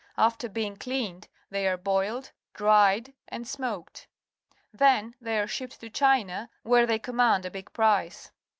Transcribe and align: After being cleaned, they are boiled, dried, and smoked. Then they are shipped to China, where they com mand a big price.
After 0.17 0.49
being 0.49 0.77
cleaned, 0.77 1.27
they 1.51 1.67
are 1.67 1.77
boiled, 1.77 2.31
dried, 2.55 3.13
and 3.27 3.47
smoked. 3.47 4.07
Then 4.73 5.13
they 5.21 5.37
are 5.39 5.45
shipped 5.45 5.79
to 5.81 5.91
China, 5.91 6.49
where 6.63 6.87
they 6.87 6.97
com 6.97 7.17
mand 7.17 7.45
a 7.45 7.51
big 7.51 7.71
price. 7.71 8.31